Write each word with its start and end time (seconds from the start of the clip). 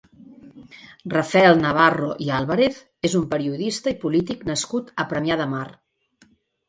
Rafael 1.13 1.59
Navarro 1.65 2.09
i 2.27 2.31
Álvarez 2.37 2.79
és 3.09 3.17
un 3.21 3.27
periodista 3.35 3.95
i 3.97 4.01
polític 4.07 4.43
nascut 4.53 4.91
a 5.05 5.07
Premià 5.13 5.39
de 5.43 5.47
Mar. 5.57 5.67